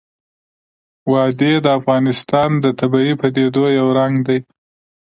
وادي 1.11 1.53
د 1.61 1.67
افغانستان 1.79 2.49
د 2.63 2.65
طبیعي 2.79 3.13
پدیدو 3.21 3.63
یو 3.79 3.87
رنګ 3.99 4.15
دی. 4.27 4.39